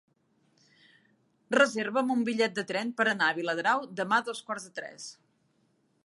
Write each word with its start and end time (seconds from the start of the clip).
Reserva'm 1.55 2.09
un 2.15 2.23
bitllet 2.29 2.55
de 2.59 2.63
tren 2.71 2.93
per 3.01 3.07
anar 3.11 3.27
a 3.29 3.35
Viladrau 3.41 3.85
demà 4.01 4.19
a 4.23 4.27
dos 4.31 4.41
quarts 4.49 4.65
de 4.71 4.73
tres. 4.81 5.07